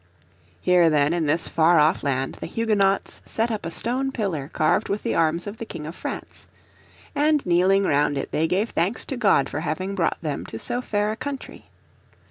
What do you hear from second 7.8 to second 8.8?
round it they gave